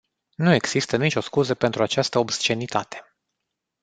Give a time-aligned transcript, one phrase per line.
[0.35, 3.15] Nu există nicio scuză pentru această obscenitate.